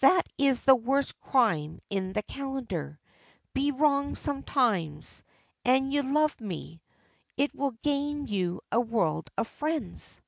"That 0.00 0.26
is 0.36 0.64
the 0.64 0.74
worst 0.74 1.20
crime 1.20 1.78
in 1.88 2.14
the 2.14 2.22
calendar. 2.24 2.98
Be 3.54 3.70
wrong 3.70 4.16
sometimes, 4.16 5.22
an' 5.64 5.92
you 5.92 6.02
love 6.02 6.40
me, 6.40 6.82
it 7.36 7.54
will 7.54 7.70
gain 7.70 8.26
you 8.26 8.62
a 8.72 8.80
world 8.80 9.30
of 9.38 9.46
friends." 9.46 10.20